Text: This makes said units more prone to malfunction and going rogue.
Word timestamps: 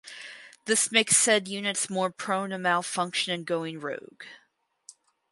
This 0.65 0.91
makes 0.91 1.15
said 1.15 1.47
units 1.47 1.87
more 1.87 2.09
prone 2.09 2.49
to 2.49 2.57
malfunction 2.57 3.33
and 3.35 3.45
going 3.45 3.79
rogue. 3.79 4.23